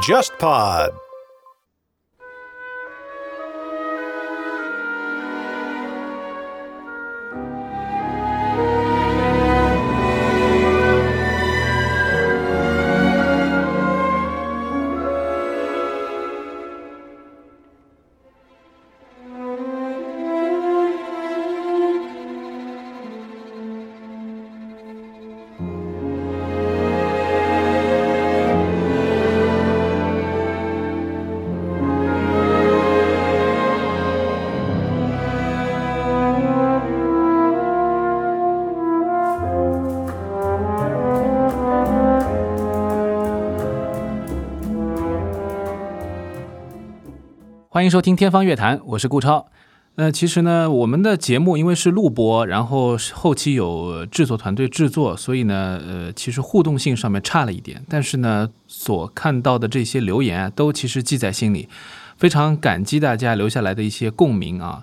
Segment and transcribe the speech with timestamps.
[0.00, 1.05] JustPod。
[47.86, 49.46] 欢迎收听《天方乐坛》，我是顾超。
[49.94, 57.80] 那其实呢，我们的节目因为是录播，然后后期有制作团队制作，所以呢，呃，其实互动性上面差了一点。
[57.88, 61.68] 但是呢，所看到的这些留言啊，都其实记在心里，
[62.16, 64.82] 非常感激大家留下来的一些共鸣啊。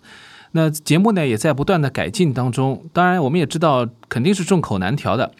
[0.53, 2.86] 那节目呢，也在不断的改进当中。
[2.94, 5.33] 当然，我们也知道肯定是众口难调的。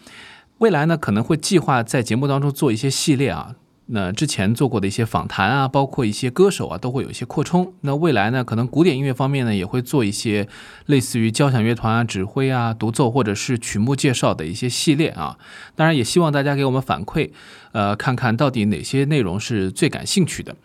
[0.58, 3.54] 未来呢，可能会计划在节目当中做一些系列啊。
[3.86, 7.74] 那之前做过的一些访谈啊，包括一些歌手啊，都会有一些扩充。
[7.82, 10.48] 那未来呢，可能古典音乐方面呢，也会做一些
[10.86, 15.36] 类似于交响乐团啊、指挥啊、独奏或者是曲目介绍的一些系列啊。
[15.76, 17.30] 当然，也希望大家给我们反馈，
[17.72, 20.56] 呃，看看到底哪些内容是最感兴趣的。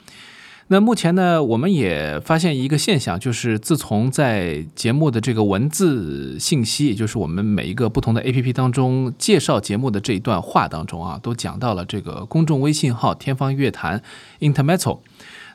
[0.72, 14.03] 那目前呢，我们也发现一个现象，就是自从在节目的这个文字信息，也就是我们每一个不同的 A P P 当中介绍节目的这一段话当中啊，都讲到了这个公众微信号“天方乐坛
[14.42, 15.00] ”（Intermetal）。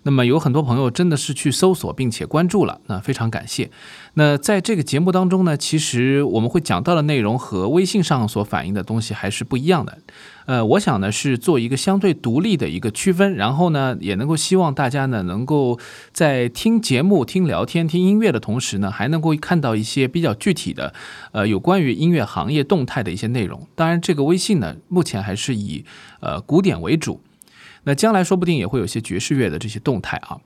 [0.02, 3.70] 那么有很多朋友真的是去搜索并且关注了，那非常感谢。
[4.14, 9.96] 那在这个节目当中呢，其实我们会讲到的内容和微信上所反映的东西还是不一样的。
[10.46, 15.78] 呃，我想呢是做一个相对独立的一个区分，然后呢也能够希望大家呢能够
[16.12, 20.92] 在听节目、听聊天、听音乐的同时呢，还能够看到一些比较具体的，
[21.32, 23.66] 呃，有关于音乐行业动态的一些内容。
[23.74, 25.84] 当然，这个微信呢目前还是以
[26.20, 27.20] 呃古典为主。
[27.84, 30.38] 那将来说不定也会有些爵士乐的这些动态啊。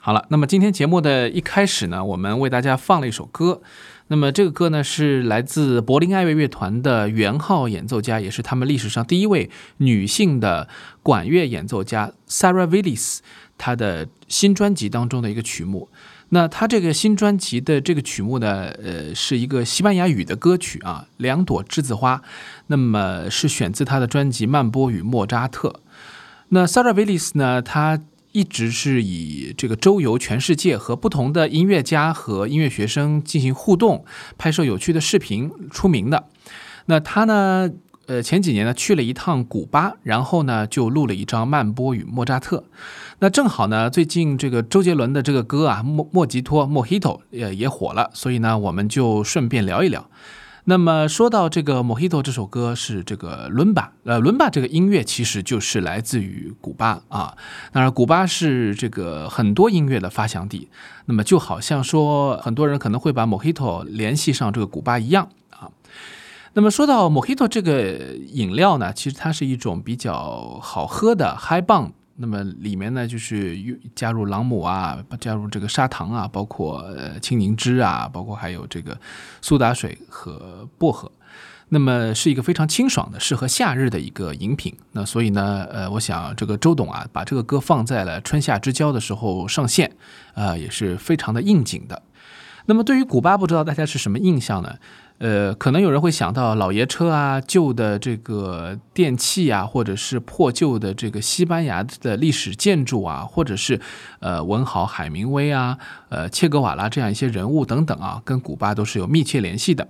[0.00, 3.60] 好了，那么今天节目的一开始呢，我们为大家放了一首歌。
[4.08, 10.68] 那么这个歌呢是来自柏林爱乐乐团的圆号演奏家，也是他们历史上第一位女性的
[11.02, 13.18] 管乐演奏家 Sarah Willis，
[13.56, 15.88] 她的新专辑当中的一个曲目。
[16.30, 22.16] 那她这个新专辑的这个曲目呢，呃，是一个西班牙语的歌曲啊，《两朵栀子花》。
[22.66, 25.68] 那么是选自她的专辑《曼波与莫扎特》。
[26.50, 27.60] 那 Sarah Willis 呢？
[27.60, 28.00] 他
[28.38, 34.04] 一直是以这个周游全世界，和不同的音乐家和音乐学生进行互动，
[34.36, 36.28] 拍摄有趣的视频出名的。
[36.86, 37.68] 那他呢？
[38.06, 42.56] 呃，前几年呢去了一趟古巴，然后呢就录了一张《曼波与莫扎特》。
[43.18, 50.08] 那正好呢，最近这个周杰伦的这个歌啊，《莫莫吉托》（Mojito） 也也火了，所以呢，我们就顺便聊一聊。
[50.68, 57.34] 那么说到这个《Mojito》这首歌是这个伦巴，呃，伦巴这个音乐其实就是来自于古巴啊。
[57.72, 60.68] 当然，古巴是这个很多音乐的发祥地。
[61.06, 65.70] 那么就好像说，很多人可能会把《Mojito》联系上这个古巴一样啊。
[66.52, 71.94] 那么说到《Mojito》这个饮料呢，其实它是一种比较好喝的 High 棒。
[72.20, 73.56] 那么里面呢，就是
[73.94, 78.98] 加入朗姆啊，加入这个砂糖啊，包括呃青柠汁啊，包括还有这个
[79.40, 81.10] 苏打水和薄荷。
[81.68, 84.74] 那么是一个非常清爽的，适合夏日的一个饮品。
[84.92, 89.92] 那所以呢，呃，我想这个周董啊，把这个歌放在了春夏之交的时候上线，
[90.34, 92.02] 啊，也是非常的应景的。
[92.66, 94.76] 那么对于古巴，不知道大家是什么印象呢？
[95.18, 103.80] 呃，可能有人会想到老爷车啊，旧的这个电器啊，或者是破旧的这个西班牙的历史建筑啊，或者是
[104.20, 109.88] 呃文豪海明威啊，呃切格瓦拉这样一些人物等等啊，跟古巴都是有密切联系的。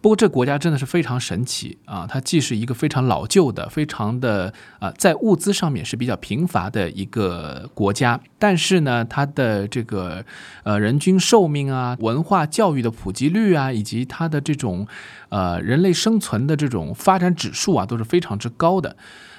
[0.00, 2.06] 不过这国家真的是非常神奇啊！
[2.08, 10.24] 它既是一个非常老旧的、非常的啊，在物资上面是比较贫乏的一个国家，但是呢，它的这个
[10.62, 14.86] 呃人均寿命啊、文化教育的普及率啊，以及它的这种
[15.28, 18.96] 呃人类生存的这种发展指数啊，都是非常之高的。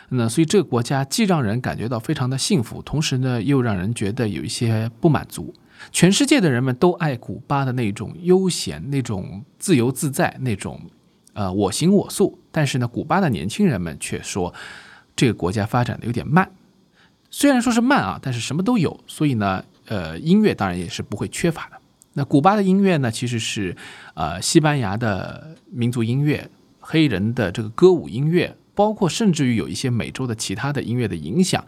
[0.10, 5.54] 那所以这个国家既让人感觉到非常的幸福，同时呢，又让人觉得有一些不满足。
[5.92, 10.80] 全世界的人们都爱古巴的那种悠闲、那种自由自在、那种
[11.34, 12.40] 呃我行我素。
[12.52, 14.54] 但是呢，古巴的年轻人们却说
[15.16, 16.50] 这个国家发展的有点慢。
[17.30, 18.98] 虽然说是慢啊，但是什么都有。
[19.08, 21.78] 所以呢，呃，音乐当然也是不会缺乏的。
[22.14, 23.76] 那古巴的音乐呢，其实是
[24.14, 26.50] 呃西班牙的民族音乐、
[26.80, 31.66] 黑人的这个歌舞音乐包括甚至于有一些美洲的其他的音乐的影响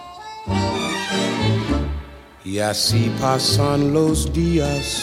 [2.44, 5.02] Y así pasan los días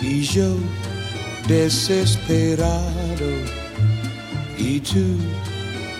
[0.00, 0.56] y yo
[1.46, 2.82] desesperado
[4.58, 5.18] y tú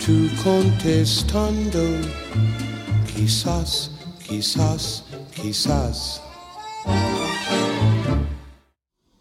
[0.05, 1.81] tu contestando,
[3.15, 3.91] quizás,
[4.27, 5.05] quizás,
[5.35, 6.21] quizás。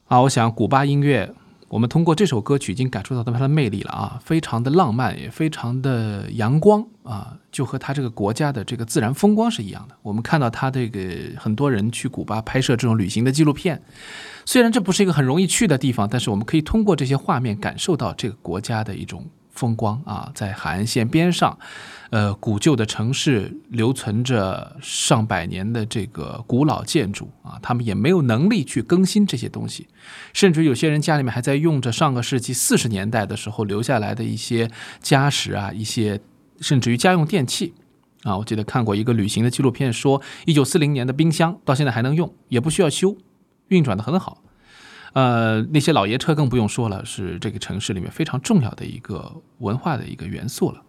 [0.08, 1.32] 啊，我想古巴音乐，
[1.69, 9.97] 我们通过这首歌曲已经感受到它的魅力了啊，非常的浪漫，也非常的阳光啊，就和它这个国家的这个自然风光是一样的。
[10.03, 11.01] 我们看到它这个
[11.37, 13.83] 很多人去古巴拍摄这种旅行的纪录片，
[14.45, 19.25] 虽然这不是一个很容易去的地方，但是我们可以通过这些画面感受到这个国家的一种。
[19.57, 21.59] 风光啊，在海岸线边上，
[22.11, 29.89] 呃，古旧的城市留存着上百年的这个古老建筑啊，他们也没有能力去更新这些东西，
[30.33, 34.71] 甚至有些人家里面还在用着上个世纪四十年代的时候留下来的一些
[35.01, 36.21] 家什啊，一些
[36.61, 37.75] 甚至于家用电器
[38.23, 38.37] 啊。
[38.37, 43.17] 我记得看过一个旅行的纪录片，说一九四零年的冰箱到现在还能用，也不需要修，
[43.69, 44.43] 运转的很好。
[45.17, 50.83] 呃，那些老爷车更不用说了，是这个城市里面非常重要的一个文化的一个元素了。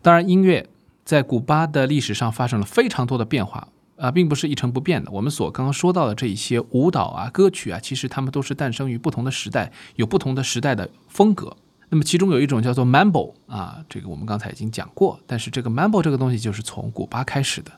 [0.00, 0.68] 当然，音乐
[1.04, 5.10] 在古巴的历史上发生了非常多的变化啊，并不是一成不变的。
[5.10, 11.56] 我们所刚刚说到的这一些舞蹈啊、歌曲啊，其实它们都是诞生于不同的时代，有不同的时代的风格。
[11.88, 17.72] 那么其中有一种叫做 Mambo 啊，这个我们刚才已经讲过，但是这个 Mambo 这个东西就是从古巴开始的。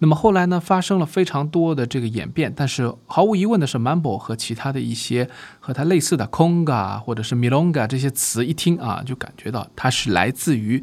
[0.00, 10.80] 那么后来呢，发生了非常多的这个演变，但是毫无疑问的是，mambo 和其他的一些和它类似的 conga 或者是 milonga 这些词一听啊，就感觉到它是来自于，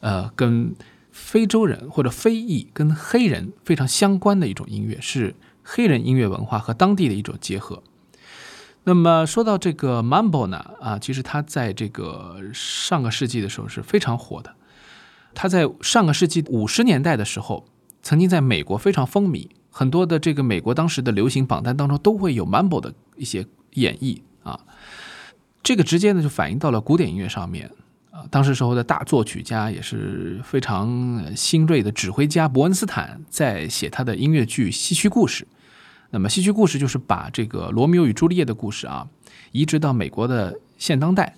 [0.00, 0.74] 呃，跟
[1.10, 7.82] 非洲人或者非裔跟黑人非常相关的一种音乐，是黑人音乐文化和当地的一种结合。
[8.84, 14.54] 那么说到这个 mambo 呢，啊，其实它在这个上个世纪的时候是非常火的，
[15.34, 17.64] 它在上个世纪五十年代的时候。
[18.08, 24.58] 曾经在美国非常风靡，很多的这个美国当时的流行榜单当中都会有 Mambo 的一些演绎啊，
[25.62, 27.70] 这个直接呢就反映到了古典音乐上面
[28.10, 28.24] 啊。
[28.30, 35.44] 当时时候的大作曲家也是非常新锐的指挥家伯恩斯坦在写他的音乐剧《西区故事》，
[36.08, 39.06] 那么《西区故事》就是把这个罗密欧与朱丽叶的故事啊
[39.52, 41.36] 移植到美国的现当代，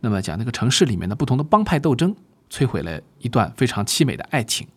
[0.00, 2.14] 那么讲那个城市里面的不同的帮派斗争，
[2.50, 4.68] 摧毁了一段非常凄美的爱情。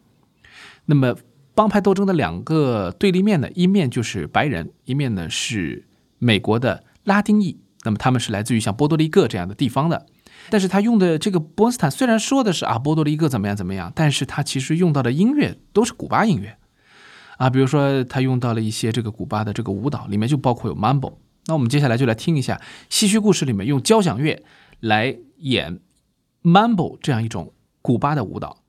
[0.86, 1.16] 那么，
[1.54, 5.88] 帮派斗争的两个对立面呢，一面就是白人，一面呢是
[6.20, 7.60] 美国的拉丁裔。
[7.84, 10.06] 那么他们是来自于像波多黎各这样的地方的。
[10.50, 16.58] 但是他用的这个波恩斯坦虽然说的是啊波多黎各怎么样怎么样，但是他其实用到的音乐都是古巴音乐
[17.38, 21.16] 啊，比如说他用到了一些这个古巴的这个舞蹈，里面就包括有 Mambo。
[21.48, 22.56] 那我们接下来就来听一下
[22.90, 24.44] 《西区故事》里面用交响乐
[24.80, 25.80] 来演
[26.44, 28.64] Mambo 这样一种古巴的舞蹈。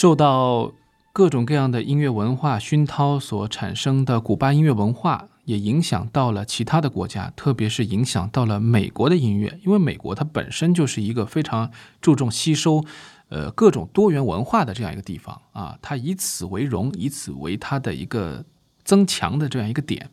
[0.00, 0.74] 受到
[1.12, 12.84] 各种各样的音乐文化熏陶所产生的古巴音乐文化，也影响到了其他的国家，特别是影响到了美国的音乐，因为美国它本身就是一个非常注重吸收。
[13.30, 18.44] 呃，各种多元文化的这样一个地方啊，它以此为荣，以此为它的一个
[18.84, 20.10] 增强的这样一个点。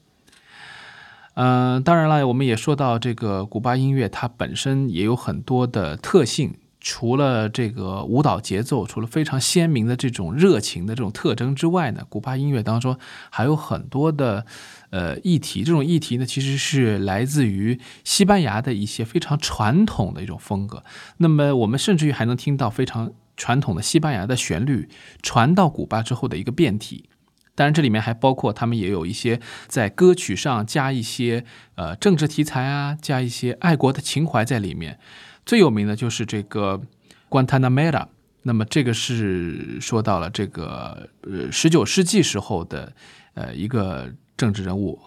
[1.36, 6.56] 嗯，当然了，我们也说到这个古巴音乐，它本身也有很多的特性，
[6.88, 12.96] 除了这个舞蹈节奏，除了非常鲜明的这种热情的这种特征之外呢，古巴音乐当中
[13.32, 14.46] 还有很多的。
[14.92, 20.86] 呃，议题这种议题呢，其实是来自于西班牙的一些非常传统的一种风格。
[21.18, 24.88] 那么，我们甚至于还能听到非常传统的西班牙的旋律
[25.22, 27.10] 传到古巴之后的一个变体。
[27.56, 31.44] 当然，这里面还包括他们也有一些在歌曲上加一些
[31.76, 35.00] 呃政治题材啊，加一些爱国的情怀在里面。
[35.46, 36.82] 最有名的就是这个
[37.30, 38.08] Guantanamera。
[38.42, 42.94] 那么，这个是说到了这个呃十九世纪时候的
[43.34, 44.12] 呃一个。
[44.38, 45.00] 政治人物，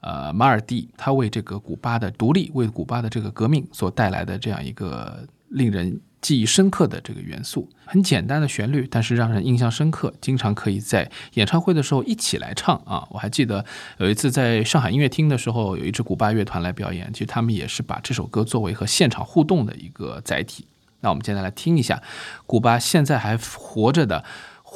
[0.00, 13.06] 呃，马尔蒂，他为这个古巴的独立，为古巴的这个革命所带来的这样一个令人记忆深刻的这个元素，很简单的旋律，但是让人印象深刻，经常可以在演唱会的时候一起来唱啊！
[13.12, 13.64] 我还记得
[13.98, 20.66] 有一次在上海音乐厅的时候，有一支古巴乐团来表演，其实他们也是把这首歌作为和现场互动的一个载体。
[21.00, 22.02] 那我们现在来听一下
[22.44, 24.24] 古巴现在还活着的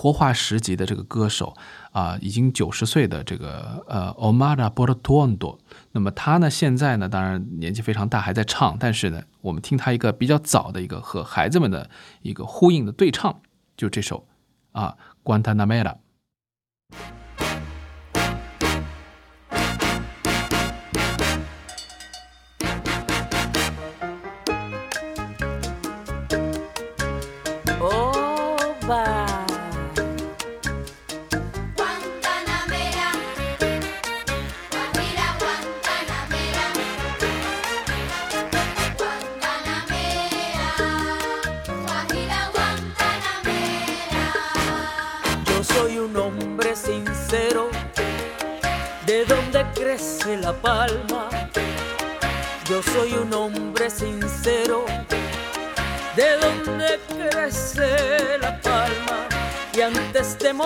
[0.00, 1.54] 活化石级的这个歌手。
[1.92, 5.58] 啊，已经九十岁的这个呃，Omar Portuondo，
[5.90, 11.90] 那么他呢，现在呢，当然年纪非常大，还在唱，但是呢，我们听他一个比较早的一个和孩子们的
[12.22, 13.40] 一个呼应的对唱，
[13.76, 14.24] 就这首
[14.70, 15.96] 啊，Guantanamera。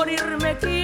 [0.04, 0.83] morirme quiero.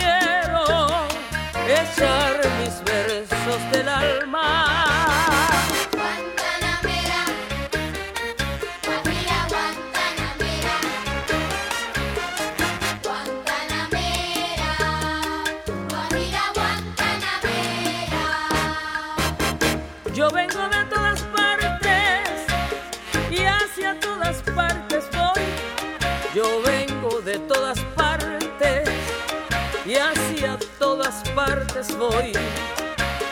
[32.01, 32.33] Voy.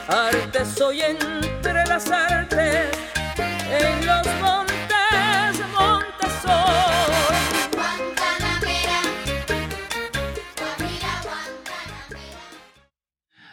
[0.08, 2.90] Arte soy entre las artes,
[3.70, 7.38] en los montes, montes soy.
[7.72, 9.00] Guantanamera,
[10.58, 12.20] Guajira, Guantanamera。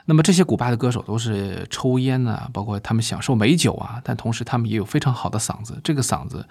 [0.05, 6.45] 那么这些古巴的歌手都是抽烟啊，包括他们享受美酒啊，但同时他们也有非常好的嗓子，这个嗓子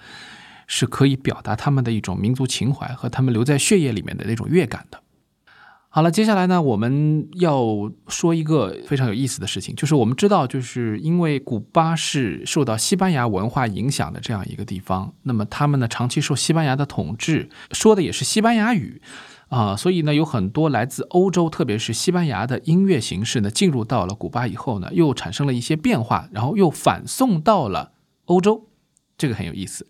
[0.66, 5.03] 是可以表达他们的一种民族情怀和他们留在血液里面的那种乐感的。
[5.94, 7.64] 好了，接下来呢，我们要
[8.08, 19.00] 说一个非常有意思的事情，就是我们知道，就是因为古巴是受到西班牙文化影响的这样一个地方，那么他们呢长期受西班牙的统治，说的也是西班牙语
[19.50, 27.92] 啊，所以呢有很多来自欧洲，特别是西班牙的音乐形式呢进入到了古巴以后呢，又产生了一些变化，然后又反送到了
[28.24, 28.66] 欧洲，
[29.16, 29.86] 这个很有意思，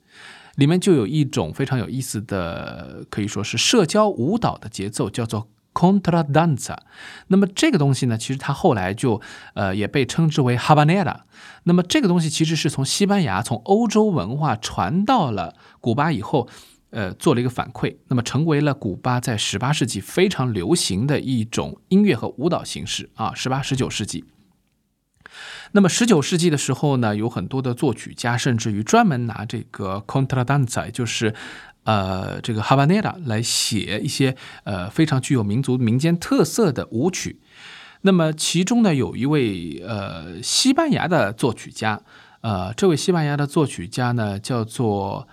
[0.57, 5.49] 里面就有一种非常有意思的，可以说是社交舞蹈的节奏，叫做。
[5.75, 6.77] Contradanza，
[7.27, 9.21] 那么这个东西呢，其实它后来就
[9.55, 11.23] 呃也被称之为 Habanera。
[11.65, 16.49] 那么这个东西其实是从西班牙、从欧洲文化传到了古巴以后，
[16.91, 23.35] 呃做了一个反馈，那么成为了古巴在十八世纪非常流行的一种音乐和舞蹈形式啊。
[23.35, 24.25] 十八、十九世纪，
[25.73, 31.35] 那么十九世纪的时候呢，有很多的作曲家甚至于专门拿这个 Contradanza，就是。
[31.85, 37.41] 呃，这个哈巴内拉来写一些呃非常具有民族民间特色的舞曲。
[38.03, 42.03] 那么其中呢，有一位呃西班牙的作曲家，
[42.43, 45.27] 呃，这位西班牙的作曲家呢叫做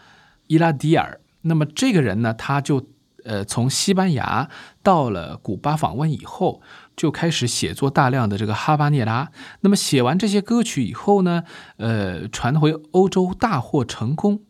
[0.48, 1.20] 伊拉迪尔。
[1.42, 2.86] 那么这个人呢，他就
[3.26, 4.50] 呃从西班牙
[4.84, 6.62] 到了古巴访问以后，
[6.96, 9.32] 就开始写作大量的这个哈巴涅拉。
[9.62, 11.44] 那么写完这些歌曲以后呢，
[11.78, 14.44] 呃，传回欧洲大获成功。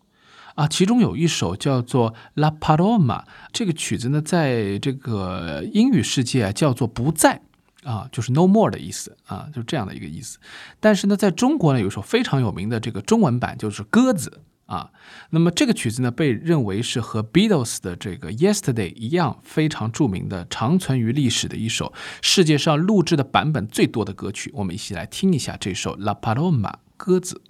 [0.56, 7.42] 啊，其中有一首叫做《La Paloma》，这个曲子呢，在这个英语世界啊叫做“不在”，
[7.84, 10.40] 啊，就是 “no more” 的意思啊，就这样的一个意思。
[10.80, 14.42] 但是呢，在中国呢，有一首非常有名的这个中文版，就是《鸽子》
[14.74, 14.92] 啊。
[15.30, 24.52] 那么这个曲子呢，被认为是和 Beatles 的这个《Yesterday》一样非常著名的、长存于历史的一首世界上录制的版本最多的歌曲。
[24.54, 27.42] 我们一起来听一下这首《La Paloma》鸽子。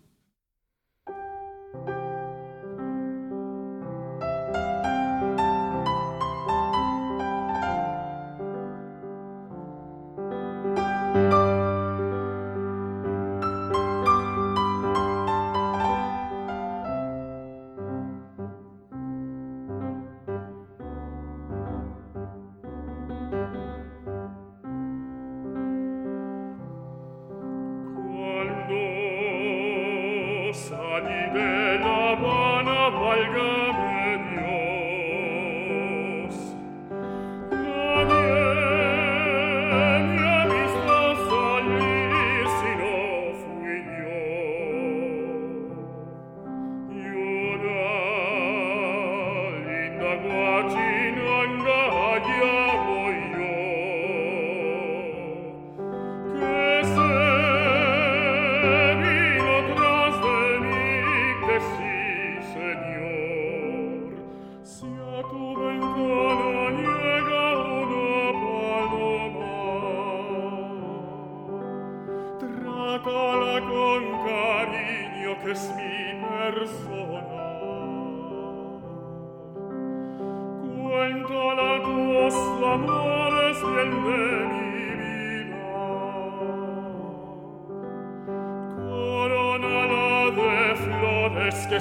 [91.37, 91.79] aves che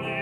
[0.00, 0.21] mi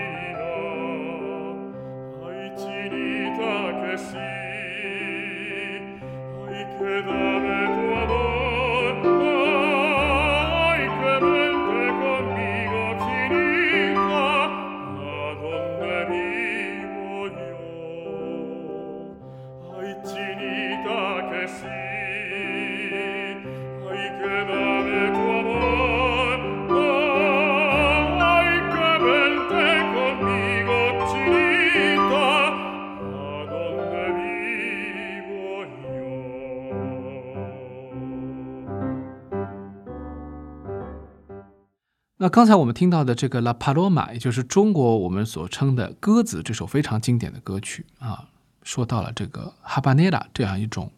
[42.21, 48.29] 那刚才我们听到的这个《La Paloma》，也就是中国我们所称的《鸽子》这首非常经典的歌曲啊，
[48.61, 50.91] 说到了这个哈巴内拉这样一种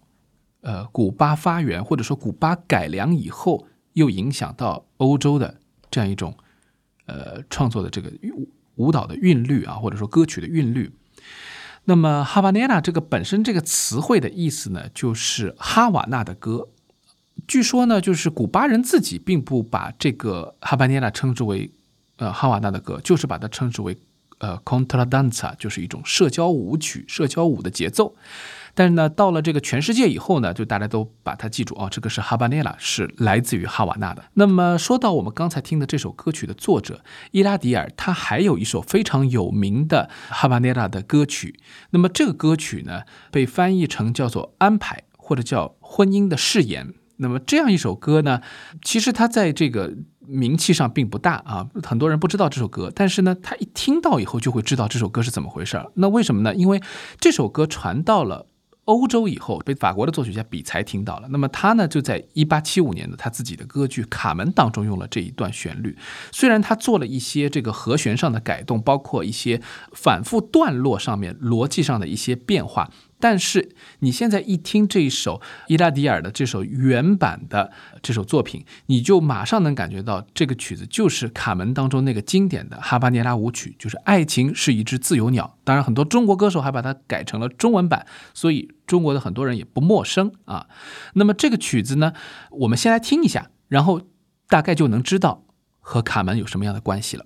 [0.60, 5.56] 呃古巴发源或者说古巴改良以后又影响到欧洲的
[5.90, 6.36] 这样一种
[7.06, 10.94] 呃创作的这个舞舞蹈的韵律啊，或者说歌曲的韵律。
[11.86, 16.68] 那么哈巴内拉这个本身这个词汇的意思呢，就是哈瓦那的歌。
[17.48, 21.72] 据说呢，就是古巴人自己并不把这个哈巴涅拉称之为
[22.18, 23.98] 呃哈瓦那的歌，就是把它称之为
[24.40, 28.16] 呃 contradanza，就是一种社交舞曲、社交舞的节奏。
[28.76, 34.24] 但是呢，到了这个全世界以后呢，就大家都把它记住哦，这个是哈巴涅拉，是来自于哈瓦那的。
[34.34, 41.60] 那么说到我们刚才听的这首歌曲的作者伊拉迪尔，他还有一首非常有名的哈巴涅拉的歌曲。
[41.92, 46.94] 那么这个歌曲呢，被翻译成叫做安排或者叫婚姻的誓言。
[47.18, 48.42] 那么这样一首歌呢，
[48.84, 55.92] 其实它在这个名气上并不大啊，很多人不知道这首歌，但是呢，他一听到以后就会知道这首歌是怎么回事儿。
[55.96, 56.54] 那为什么呢？
[56.56, 56.82] 因为
[57.20, 58.48] 这首歌传到了。
[58.86, 65.98] 欧洲以后被法国的作曲家比才听到了，那么他呢就在一八七五年的他自己的歌剧《卡门》当中用了这一段旋律。
[66.34, 69.62] 虽然他做了一些这个和弦上的改动，包括一些
[69.94, 72.92] 反复段落上面逻辑上的一些变化，
[73.24, 85.58] 但是你现在一听这一首伊拉迪尔的这首原版的这首作品，你就马上能感觉到这个曲子就是《卡门》当中那个经典的哈巴涅拉舞曲，就是爱情是一只自由鸟。
[85.64, 90.68] 当然，很多中国歌手还把它改成了中文版，所以中国的很多人也不陌生啊。
[91.14, 92.12] 那么这个曲子呢，
[92.52, 94.02] 我们先来听一下，然后
[94.50, 95.46] 大概就能知道
[95.80, 97.26] 和卡门有什么样的关系了。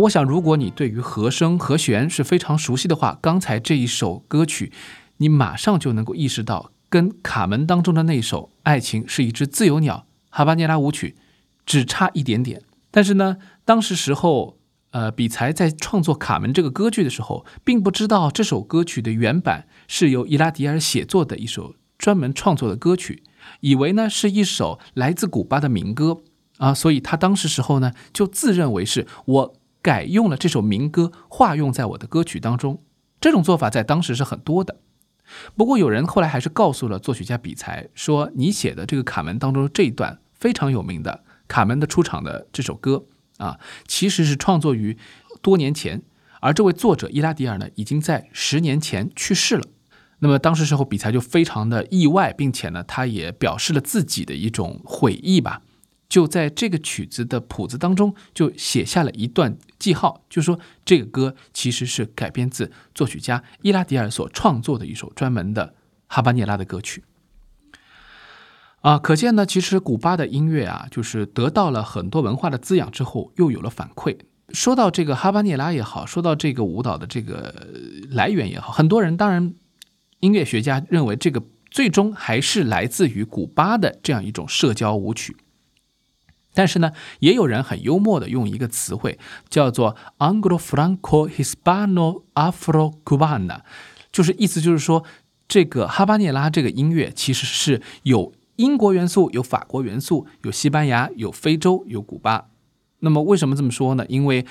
[0.00, 4.72] 我想，如果你对于和声和弦是非常熟悉的话，刚才这一首歌曲，
[5.16, 10.06] 你马上就能够意识到，跟卡门当中的那首《爱情是一只自由鸟》
[10.36, 11.16] 哈巴涅拉舞曲
[11.66, 12.62] 只差一点点。
[12.90, 14.58] 但是呢，当时时候，
[14.92, 23.22] 呃，比才在创作《卡门》这个歌剧的时候，并不知道这首歌曲的原版是由伊拉迪尔写作的一首专门创作的歌曲，
[23.60, 26.22] 以为呢是一首来自古巴的民歌
[26.58, 32.82] 啊，所以他当时时候呢就自认为是我改用了这首民歌，化用在我的歌曲当中。
[33.20, 34.76] 这种做法在当时是很多的。
[35.56, 43.04] 不过有人后来还是告诉了作曲家比才说：“你写的这个《卡门》当中这一段非常有名的《卡门》的出场的这首歌
[43.36, 44.96] 啊，其实是创作于
[45.42, 46.02] 多年前，
[46.40, 49.64] 而这位作者伊拉迪尔呢，已经在十年前去世了。
[50.20, 55.62] 那么当时时候，比才就非常的意外，并且呢，他也表示了自己的一种悔意吧。
[56.08, 65.74] 就在这个曲子的谱子当中，就写下了一段记号，就说这个歌其实是改编自作曲家伊拉迪尔所创作的一首专门的
[66.06, 67.04] 哈巴涅拉的歌曲。
[68.80, 74.16] 啊，可见呢，其实古巴的音乐啊，就是得到了很多文化的滋养之后，又有了反馈。
[74.50, 77.68] 说到这个哈巴涅拉也好，说到这个舞蹈的这个
[78.08, 79.52] 来源也好，很多人当然
[80.20, 85.36] 音乐学家认为这个最终还是来自于古巴的这样一种社交舞曲。
[86.58, 86.90] 但是呢，
[87.20, 89.16] 也有人很幽默的用一个词汇
[89.48, 93.60] 叫做 Anglo Franco Hispano Afro Cubana，
[94.10, 95.04] 就是意思就是说，
[95.46, 102.48] 这个哈巴涅拉这个音乐其实是有英国元素、有法国元素、有西班牙、有非洲、有古巴。
[102.98, 104.04] 那么为什么这么说呢？
[104.08, 104.44] 因为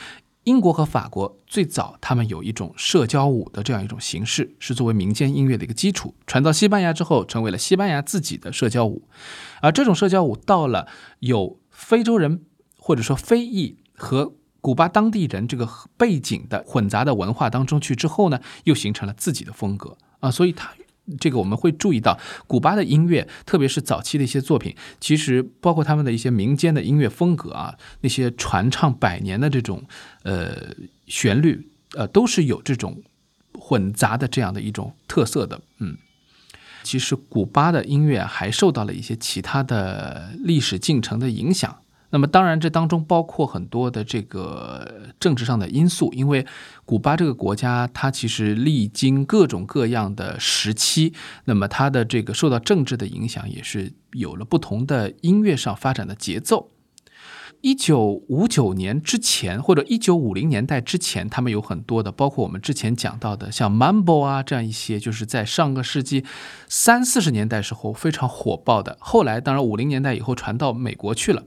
[0.46, 9.10] 英国和法国最早他们有一种社交舞的这样一种形式，是作为民间音乐的一个基础，传到西班牙之后，成为了西班牙自己的社交舞。
[9.60, 10.88] 而这种社交舞到了
[11.20, 12.42] 有非洲人
[12.76, 20.74] 或者说非裔和古巴当地人这个背景的混杂的文化当中去之后呢，又形成了自己的风格啊，所以它。
[21.22, 29.82] 这个我们会注意到，古巴的音乐，特别是早期的一些作品，其实包括他们的一些民间的音乐风格啊，那些传唱百年的这种
[30.24, 33.02] 呃旋律，呃，都是有这种
[33.54, 35.62] 混杂的这样的一种特色的。
[35.80, 35.98] 嗯，
[36.88, 41.80] 其实古巴的音乐还受到了一些其他的历史进程的影响。
[42.12, 46.45] 那么当然，这当中包括很多的这个政治上的因素，因为
[46.86, 56.71] 古巴这个国家，它其实历经各种各样的时期，那么它的这个受到政治的影响，也是有了不同的音乐上发展的节奏。
[57.62, 66.24] 一九五九年之前，或者一九五零年代之前，他们有很多的，包括我们之前讲到的，像 Mambo 啊这样一些，就是在上个世纪
[66.67, 68.98] 三四十年代时候非常火爆的。
[69.00, 71.43] 后来，当然五零年代以后传到美国去了。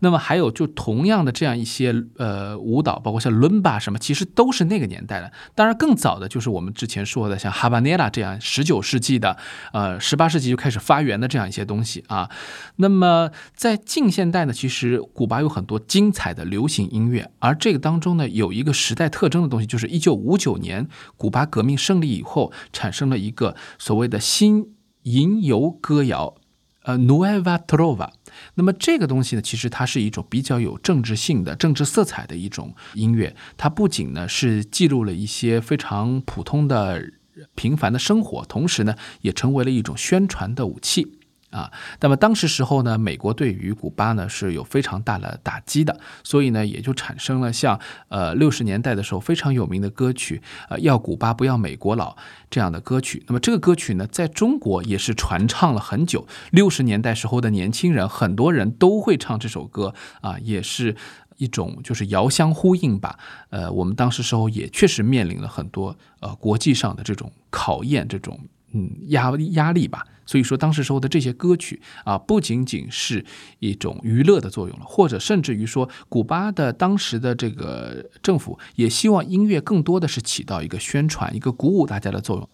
[0.00, 5.32] 那么还有就同样的这样一些呃舞蹈，包括像伦巴什么，其实都是那个年代的。
[5.54, 9.36] 当然更早的就是我们之前说的像哈巴涅拉这样十九世纪的，
[9.72, 12.28] 呃十八世纪就开始发源的这样一些东西啊。
[12.76, 26.34] 那么在近现代呢，其实古巴有很多精彩的流行音乐，而这个当中呢有一个时代特征的东西，就是一九五九年古巴革命胜利以后，产生了一个所谓的新吟游歌谣，
[26.82, 28.10] 呃 Nueva Trova。
[28.54, 33.36] 那么这个东西呢，其实它是一种比较有政治性的、政治色彩的一种音乐。
[33.56, 37.12] 它不仅呢是记录了一些非常普通的、
[37.54, 41.18] 平凡的生活，同时呢也成为了一种宣传的武器
[41.54, 52.16] 啊，那么当时时候呢，美国对于古巴呢是有非常大的打击的，所以呢也就产生了像呃六十年代的时候非常有名的歌曲，呃要古巴不要美国佬
[52.50, 53.22] 这样的歌曲。
[53.28, 60.96] 那么这个歌曲呢，在中国也是传唱了很久，六十年代时候的年轻人很多人都会唱这首歌啊，也是。
[61.36, 63.18] 一种就是遥相呼应吧，
[63.50, 68.38] 呃，我们当时时候也确实面临了很多呃国际上的这种考验，这种
[68.74, 70.06] 嗯压压力吧。
[70.26, 73.22] 所以说，当时时候的这些歌曲啊，不仅仅是
[73.58, 82.48] 一种娱乐的作用了，或者甚至于说，古巴的当时的这个政府也希望音乐更多的是起到一个宣传、一个鼓舞大家的作用。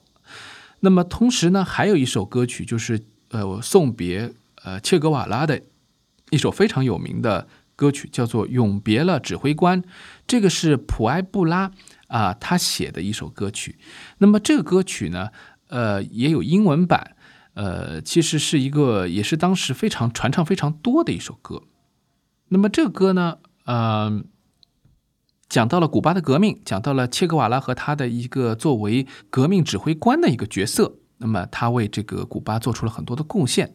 [0.80, 4.32] 那么同时呢，还有一首歌曲就是呃送别
[4.64, 5.62] 呃切格瓦拉的
[6.30, 9.80] 一首非常有名的歌曲，叫做《永别了指挥官》，
[10.26, 11.70] 这个是普埃布拉
[12.08, 13.78] 啊他写的一首歌曲。
[14.18, 15.28] 那么这个歌曲呢，
[15.70, 17.16] 呃也有英文版。
[17.54, 21.64] 呃，其实是一个也是当时非常传唱非常多的一首歌。
[22.48, 24.22] 那么这个歌呢，呃，
[25.48, 30.94] 讲到了古巴的革命，讲到了切格瓦拉和他的一个作为革命指挥官的一个角色。
[31.18, 33.74] 那么他为这个古巴做出了很多的贡献。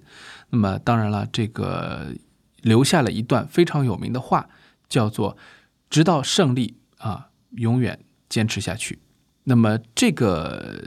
[0.50, 2.16] 那么当然了，这个
[2.62, 4.48] 留下了一段非常有名的话，
[4.88, 5.38] 叫做
[5.92, 9.00] “直到胜利啊，永远坚持下去”。
[9.44, 10.82] 那么这个。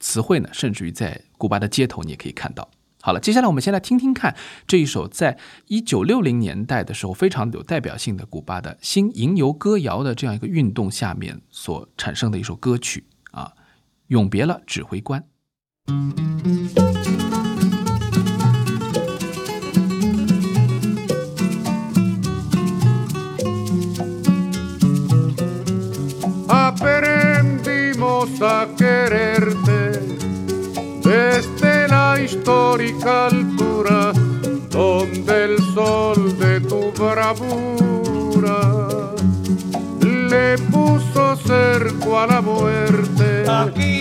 [0.00, 2.68] 词汇呢，甚至于在古巴的街头你也可以看到。
[3.00, 13.52] 好了，接下来我们先来听听看这一首在一九六零年代的时候非常有代表性的古巴的新吟游歌谣的这样一个运动下面所产生的一首歌曲啊，
[14.08, 15.24] 永别了指挥官。
[32.24, 34.12] Histórica altura
[34.70, 38.60] donde el sol de tu bravura
[40.02, 43.44] le puso cerco a la muerte.
[43.48, 43.97] Aquí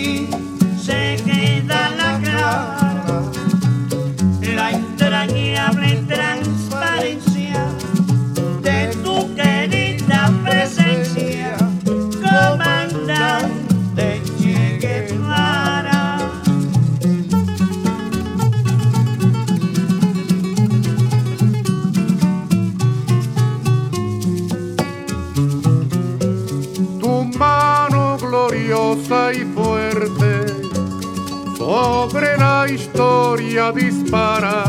[33.58, 34.64] dispara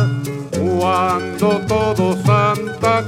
[0.58, 3.06] cuando todo Santa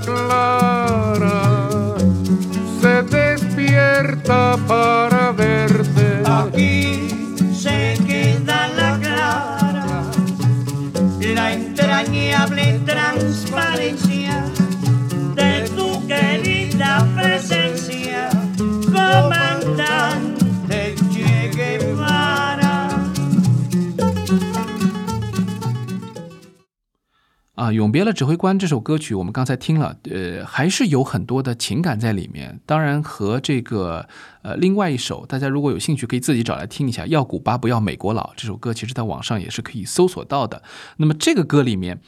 [27.72, 32.60] 永别了指挥官这首歌曲，我们刚才听了，呃，还是有很多的情感在里面。
[32.66, 34.08] 当然，和这个
[34.42, 40.62] 呃另外一首，大家如果有兴趣，可以自己找来听一下，《要古巴不要美国佬》这首歌，其实在网上也是可以搜索到的。
[40.96, 42.00] 那么这个歌里面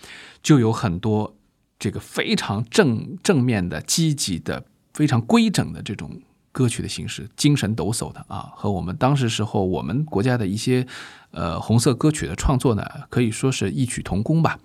[0.42, 1.36] 就有很多
[1.78, 6.20] 这个非常正正面的、积极的、非常规整的这种
[6.52, 10.86] 歌曲的形式，精神抖擞的啊，和我们当时时候我们国家的一些
[11.30, 14.58] 呃红色歌曲的创作呢，可以说是异曲同工吧。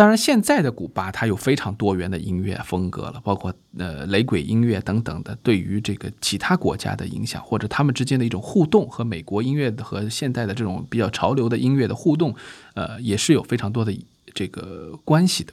[0.00, 12.34] 当然，现在的古巴它有非常多元的音乐风格了，包括呃雷鬼音乐等等的，对于这个其他国家的影响，或者他们之间的一种互动，和美国音乐的和现代的这种比较潮流的音乐的互动，
[12.72, 13.94] 呃，也是有非常多的
[14.32, 15.52] 这个关系的。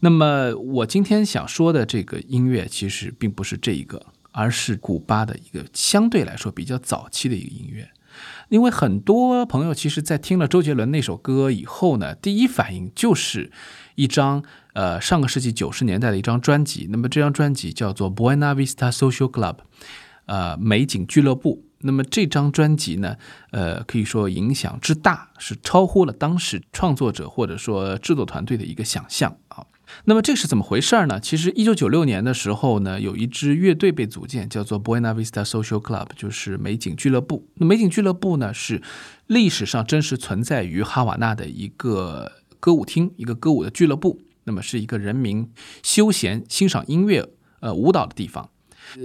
[0.00, 7.88] 那么我今天想说的这个音乐，其实并不是这一个，而是古巴的一个相对来说比较早期的一个音乐。
[8.52, 13.50] 因为很多朋友其实，在听了周杰伦那首歌以后呢，第一反应就是
[13.94, 16.86] 一张呃上个世纪九十年代的一张专辑。
[16.90, 19.54] 那么这张专辑叫做《Buena Vista Social Club》，
[20.26, 21.64] 呃，美景俱乐部。
[21.78, 23.16] 那么这张专辑呢，
[23.52, 29.64] 呃，可以说影响之大，是超乎了当时创作者或者说制作团队的一个想象啊。
[30.04, 31.20] 那么这是怎么回事儿呢？
[31.20, 37.48] 其实一九九六年的时候呢，有一支乐队被组建，叫做 Buena Vista Social Club，就是美景俱乐部。
[37.54, 38.82] 那美景俱乐部呢，是
[39.26, 44.20] 历史上真实存在于哈瓦那的一个歌舞厅，一个歌舞的俱乐部。
[44.44, 45.48] 那么是一个人民
[45.84, 47.28] 休闲、欣赏音乐、
[47.60, 48.50] 呃舞蹈的地方。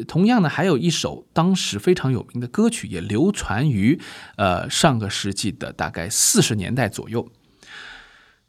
[0.07, 4.01] 同样呢，还有一首当时非常有名的歌曲，也流传于
[4.35, 7.29] 呃上个世纪的大概四十年代左右。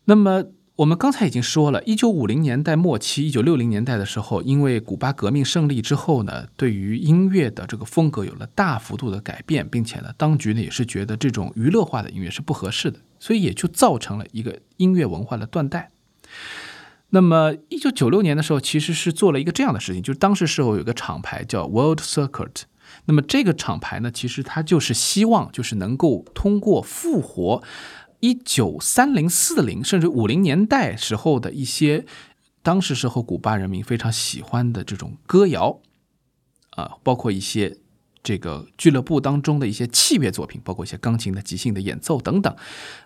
[0.07, 0.43] 那么
[0.79, 15.91] 我们刚才已经说了，一九五零年代末期、一九六零年代的时候，因为古巴革命胜利之后呢，对于音乐的这个风格有了大幅度的改变，并且呢，当局呢也是觉得这种娱乐化的音乐是不合适的，所以也就造成了一个音乐文化的断代。
[17.11, 22.63] 那么，一九九六年的时候，其实是做了一个这样的事情，就是当时时候有个厂牌叫 World Circuit。
[23.07, 27.63] 那么这个厂牌呢，其实它就是希望就是能够通过复活
[28.21, 32.05] 一九三零、四零甚至五零年代时候的一些
[32.63, 35.81] 当时时候古巴人民非常喜欢的这种歌谣
[36.71, 37.79] 啊，包括一些
[38.23, 42.55] 这个俱乐部当中的一些器乐作品，包括一些钢琴的即兴的演奏等等，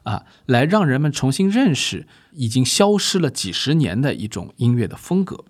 [0.03, 5.44] 啊，来让人们重新认识已经消失了几十年的一种音乐的风格。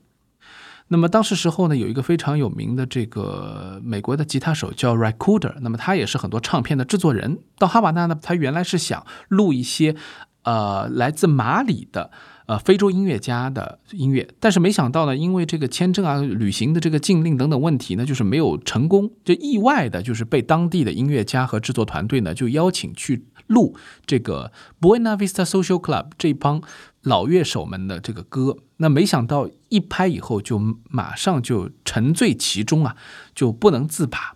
[0.92, 7.38] 那么当时时候呢，有一个非常有名的这个美国的吉他手叫 r e c o o d e r 那么他也是很多唱片的制作人。
[7.58, 9.96] 到哈瓦那呢，他原来是想录一些
[10.42, 12.10] 呃来自马里的
[12.46, 23.74] 呃非洲音乐家的音乐，但是没想到呢，因为这个签证啊、旅行的这个禁令等等问题呢，就是没有成功，就意外的就是被当地的音乐家和制作团队呢就邀请去录
[24.04, 26.62] 这个 Buena Vista Social Club 这帮
[27.02, 28.56] 老乐手们的这个歌。
[28.78, 32.96] 那没想到一拍以后就马上就沉醉其中啊，
[33.34, 34.34] 就不能自拔。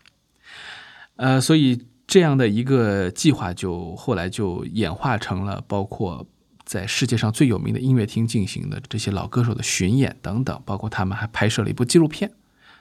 [1.17, 6.27] 呃，所以这样的一个计划就后来就演化成了包括
[6.65, 12.33] 在世界上最有名的音乐厅进行的这些老歌手的巡演等等，包括他们还拍摄了一部纪录片。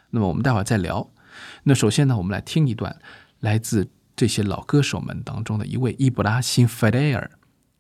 [0.10, 1.10] 那么我们待会儿再聊。
[1.64, 2.96] 那首先呢，我们来听一段
[3.40, 7.30] 来自这些老歌手们当中的一位伊布拉辛·费雷尔，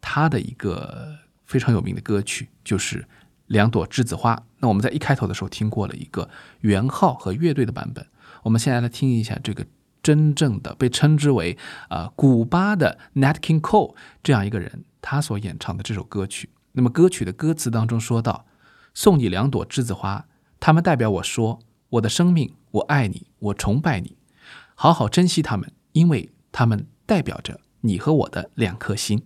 [0.01, 3.01] 他的一个非常有名的歌曲，就是
[3.47, 4.35] 《两朵栀子花》。
[4.59, 6.29] 那我们在一开头的时候听过了一个
[6.61, 8.05] 元号和乐队的版本，
[8.43, 9.65] 我们现在来听一下这个
[10.01, 11.57] 真正的被称之为
[11.89, 16.49] 啊、呃古巴的 Nat King Cole 这样一个人，他所演唱的这首歌曲。
[16.73, 18.45] 那么歌曲的歌词当中说到
[18.93, 20.27] ：“送你两朵栀子花，
[20.59, 24.17] 它们代表我说，我的生命，我爱你，我崇拜你，
[24.73, 29.25] 好好珍惜它们，因为它们代表着你和我的两颗心。”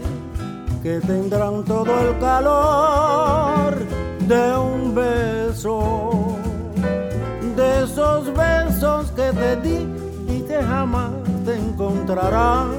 [0.81, 3.75] que tendrán todo el calor
[4.27, 6.37] de un beso,
[7.55, 9.87] de esos besos que te di
[10.27, 11.11] y que jamás
[11.45, 12.71] te encontrarán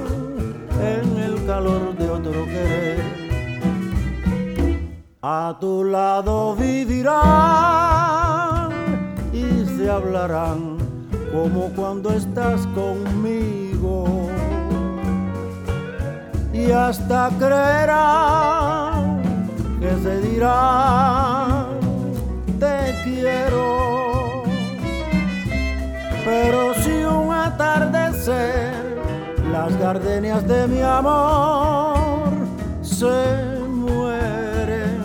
[0.80, 3.22] en el calor de otro querer.
[5.22, 7.12] A tu lado vivirán
[9.32, 10.78] y se hablarán
[11.32, 14.28] como cuando estás conmigo
[16.52, 19.22] y hasta creerán
[19.80, 21.80] que se dirán
[22.60, 24.42] te quiero.
[26.24, 28.72] Pero si un atardecer
[29.50, 32.30] las gardenias de mi amor
[32.82, 35.02] se mueren,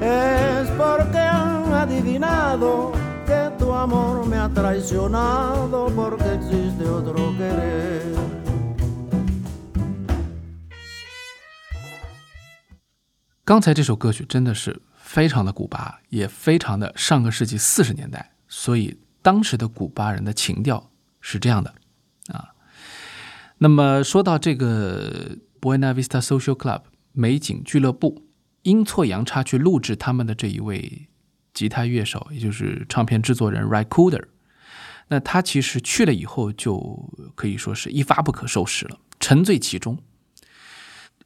[0.00, 2.92] es porque han adivinado
[3.26, 7.99] que tu amor me ha traicionado porque existe otro querer.
[13.50, 21.74] 刚才这首歌曲真的是非常的古巴，也非常的上个世纪四十年代，所以当时的古巴人的情调是这样的
[22.28, 22.54] 啊。
[23.58, 28.22] 那么说到这个 Buena Vista Social Club 美景俱乐部，
[28.62, 31.08] 阴错阳差去录制他们的这一位
[31.52, 34.26] 吉他乐手，也就是唱片制作人 Rakuder，
[35.08, 39.98] 那他其实去了以后就可以说是一发不可收拾了，沉醉其中。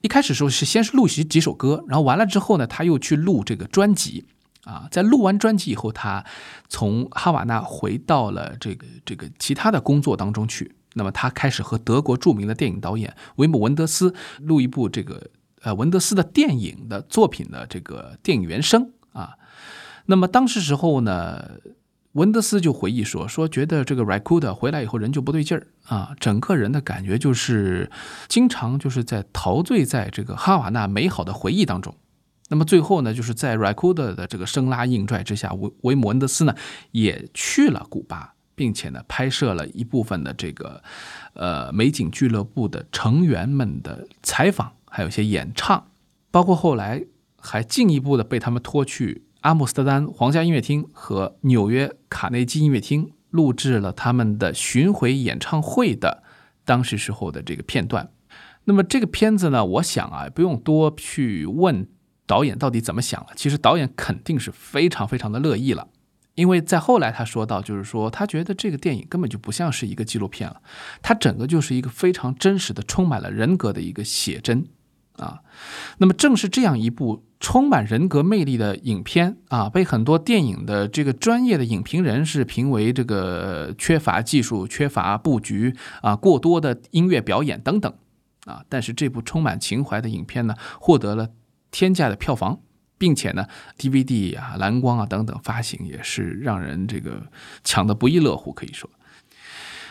[0.05, 4.27] 一开始时候是先是录几几首歌，然后完了之后呢，他又去录这个专辑
[4.65, 4.87] 啊。
[4.91, 6.23] 在录完专辑以后，他
[6.69, 10.75] 从哈瓦那回到了这个这个其他的工作当中去。
[10.93, 15.31] 那么他开始和德国著名的电影导演维姆文德斯录一部这个
[15.63, 19.39] 呃文德斯的电影的作品的这个电影原声啊。
[20.05, 21.53] 那么当时时候呢，
[22.15, 27.91] 文德斯就回忆说，说觉得这个 Rakuda 回来以后人就不对劲儿啊，整个人的感觉就是
[28.29, 31.95] 经常就是在陶醉在这个哈瓦那美好的回忆当中。
[32.51, 36.55] 那么最后呢，就是在 Rakuda 的这个生拉硬拽之下，维维姆恩德斯呢
[36.93, 40.83] 也去了古巴，并且呢拍摄了一部分的这个
[41.33, 45.89] 呃美景俱乐部的成员们的采访，还有一些演唱，
[46.31, 47.05] 包括后来
[47.41, 56.23] 还进一步的被他们拖去阿姆斯特丹皇家音乐厅和纽约卡内基音乐厅录制了他们的巡回演唱会的
[56.65, 58.11] 当时时候的这个片段。
[58.65, 61.87] 那么这个片子呢，我想啊，不用多去问
[62.27, 63.29] 导演到底怎么想了。
[63.37, 65.89] 其实导演肯定是非常非常的乐意了，
[66.37, 70.63] 因为在后来他说到，就是说他觉得这个电影根本就不像是一个纪录片了，
[71.03, 74.67] 它整个就是一个非常真实的、充满了人格的一个写真
[75.17, 75.41] 啊。
[75.99, 87.93] 那么正是这样一部充满人格魅力的影片啊，被很多电影的这个专业的影评人是评为这个缺乏技术、缺乏布局啊、过多的音乐表演等等。
[88.47, 91.31] 啊，但是这部充满情怀的影片呢，获得了
[91.71, 92.61] 天价的票房，
[92.99, 93.47] 并且呢
[93.79, 97.29] ，DVD 啊、蓝光啊等等发行也是让人这个
[97.63, 98.91] 抢得不亦乐乎，可以说。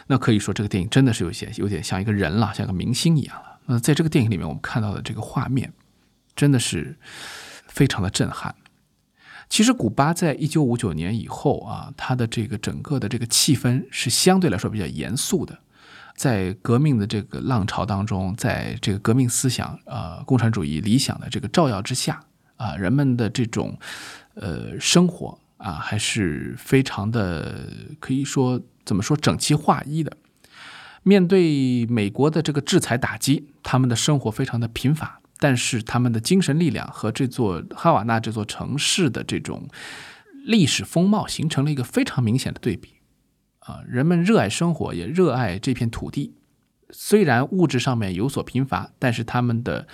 [0.05, 3.52] 那可以说这个电影真的是有些有点像一个人了，像个明星一样了。
[3.65, 5.71] 那在这个电影里面，我们看到的这个画面，
[6.35, 6.97] 真的是
[7.67, 8.55] 非常的震撼。
[9.49, 15.59] 其实古巴在一九五九年以后啊，它的这个整个的这个气氛是相对来说比较严肃的。
[16.15, 22.23] 在革命的这个浪潮当中，在这个革命思想、呃共产主义理想的这个照耀之下，
[22.55, 23.77] 啊，人们的这种
[24.35, 27.67] 呃生活啊，还是非常的
[27.99, 30.15] 可以说怎么说整齐划一的。
[31.03, 39.67] 面对美国的这个制裁打击，他们的生活非常的贫乏，但是他们的精神力量和这座哈瓦那这座城市的这种
[40.45, 42.93] 历史风貌形成了一个非常明显的对比。
[43.59, 46.33] 啊，人们热爱生活，也热爱这片土地。
[46.89, 49.87] 虽然物质上面有所贫乏，但是他们的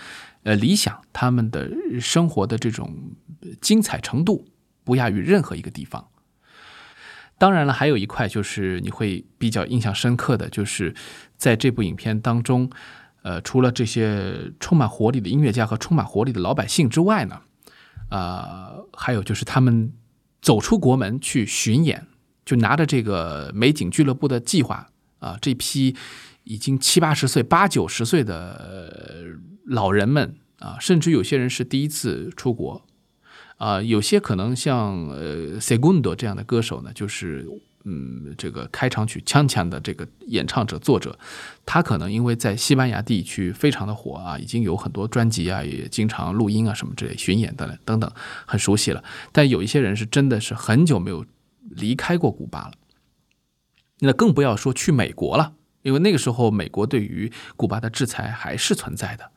[0.43, 3.11] 呃理想，他们的生活的这种
[3.61, 4.45] 精彩程度，
[4.83, 6.09] 不亚于任何一个地方。
[7.39, 10.93] 当然了，还有一块就是你会比较印象深刻的就是
[11.37, 12.69] 在这部影片当中，
[13.23, 17.41] 呃，除了这些充满活力的音乐家和充满活力的老百姓之外呢，
[18.09, 19.91] 啊，还有就是他们
[20.39, 22.05] 走出国门去巡演。
[22.45, 25.95] 就拿着这个美景俱乐部的计划啊，这批
[26.45, 29.23] 已经七八十岁、八九十岁的
[29.67, 32.83] 老人们啊，甚至有些人是第一次出国
[33.59, 37.47] 啊，有些可能像呃 Segundo 这样的歌手呢，就是
[37.83, 41.15] 嗯这个开场曲《锵锵》的这个演唱者、作者，
[41.65, 48.11] 他可能因为在西班牙地区非常的火啊，已经有很多专辑啊，也经常录音啊什么之类巡演的等等，
[48.47, 49.03] 很熟悉了。
[49.31, 51.23] 但有一些人是真的是很久没有。
[51.75, 52.71] 离开过古巴了，
[53.99, 55.53] 那更不要说去美国了，
[55.83, 59.29] 因为那个时候美国对于古巴的制裁还是存在的。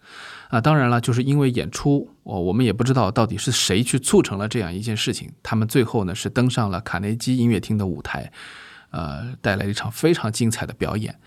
[0.52, 5.32] 啊，当然了，就是因为演出，我我们也不知道到底是谁去促成了这样一件事情。
[5.42, 8.30] 他们最后呢是登上了卡内基音乐厅的舞台，
[8.90, 11.18] 呃，带来一场非常精彩的表演。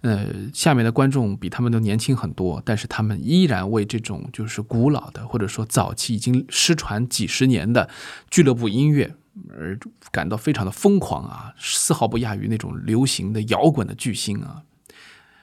[0.00, 7.88] 呃，下面的观众比他们都年轻很多，但是他们依然为这种就是古老的或者说早期已经失传几十年的
[8.30, 9.14] 俱乐部音乐。
[9.48, 9.78] 而
[10.10, 14.64] 感到非常的疯狂啊，丝毫不亚于那种流行的摇滚的巨星啊，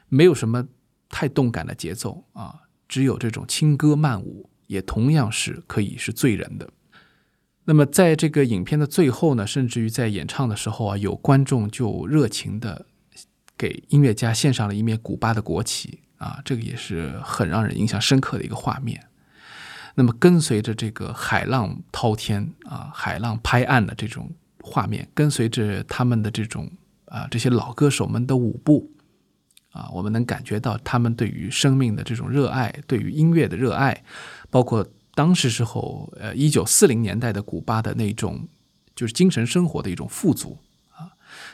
[0.10, 0.68] 没有什么
[1.10, 2.54] 太动感的节奏啊，
[2.90, 6.70] 只有这种轻歌曼舞，也同样是可以是醉人的。
[7.66, 12.88] 那么在这个影片的最后呢，甚至于在演唱的时候啊，有观众就热情的
[13.56, 19.06] 给音乐家献上了一面古巴的国旗啊，这个也是很让人印象深刻的一个画面。
[19.96, 24.32] 那么，跟随着这个海浪滔天啊，海浪拍岸的这种
[24.62, 26.72] 画面，跟随着他们的这种
[27.06, 28.90] 啊，这些老歌手们的舞步
[29.80, 34.04] 啊，我们能感觉到他们对于生命的这种热爱，对于音乐的热爱，
[34.50, 38.46] 包括当时时候呃，一九四零年代的古巴的那种
[38.94, 40.58] 就是精神生活的一种富足。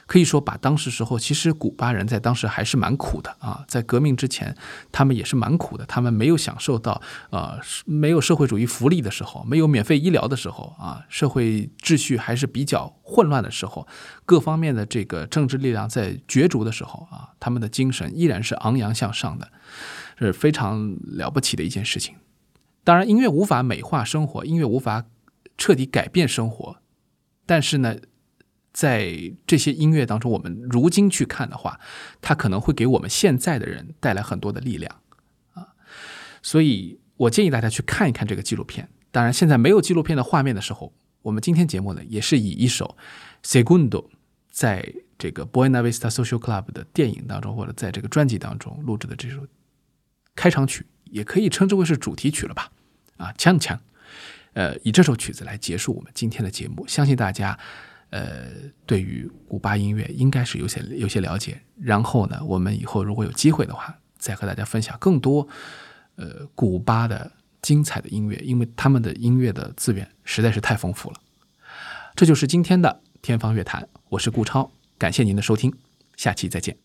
[0.08, 4.56] 可以说，把当时时候，其实古巴人在当时还是蛮苦的啊，在革命之前，
[4.92, 5.86] 他们也是蛮苦的。
[5.88, 7.02] 他们没有享受到
[7.32, 13.88] 呃没有社会主义福利的时候，没有免费医疗的时候啊，社会秩序还是比较混乱的时候，
[14.26, 19.50] 各方面的这个政治力量在角逐的时候啊，他们的精神依然是昂扬向上的，
[20.20, 22.16] 是非常了不起的一件事情。
[22.84, 25.06] 当然，音乐无法美化生活，音乐无法
[25.58, 26.78] 彻底改变生活，
[27.48, 27.96] 但是呢。
[28.76, 31.80] 在这些音乐当中，我们如今去看的话，
[32.20, 35.02] 它可能会给我们现在的人带来很多的力量
[35.54, 35.70] 啊。
[36.42, 38.90] 所以我建议大家去看一看这个纪录片。
[39.12, 42.98] 当然，现在没有纪录片的画面的时候，我们今天节目呢，也是以一首
[43.44, 44.10] Segundo
[44.52, 49.48] 在这个 Buena Vista Social Club 的电影当中，或者在这个专辑当中录制的这首
[50.36, 52.70] 开场曲，也可以称之为是主题曲了吧？
[53.16, 53.80] 啊，锵锵。
[54.52, 56.86] 呃，以这首曲子来结束我们今天的节目。
[56.88, 57.58] 相信大家，
[58.10, 58.48] 呃，
[58.86, 61.62] 对于古巴音乐应该是有些有些了解。
[61.80, 65.48] 然后呢，我们以后如果有机会的话，再和大家分享更多，
[66.16, 67.32] 呃，古巴的
[67.62, 71.20] 精彩的音乐，因为他们的音乐的资源实在是太丰富了。
[72.16, 75.74] 这就是今天的天方乐坛，我是顾超，感谢您的收听，
[76.16, 76.85] 下期再见。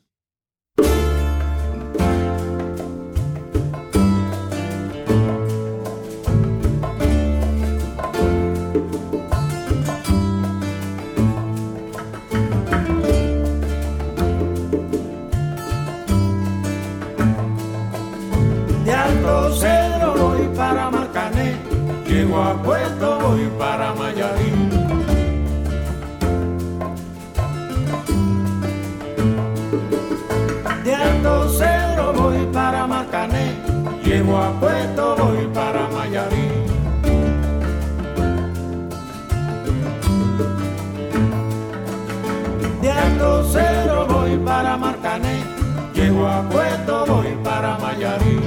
[48.01, 48.40] Señor.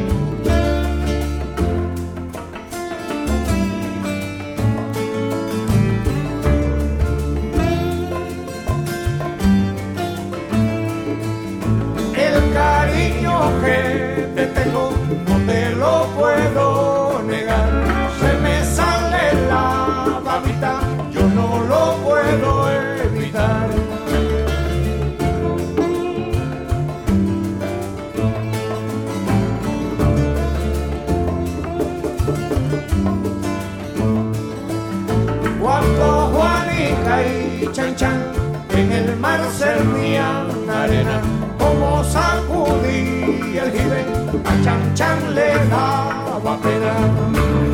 [41.57, 44.05] Como sacudí el jibe,
[44.43, 47.72] a Chan Chan le daba pena.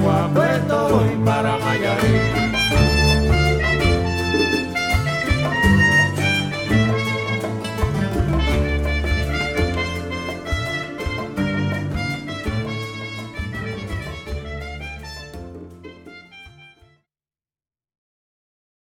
[0.00, 1.99] Llego a Puerto voy para Mayarí.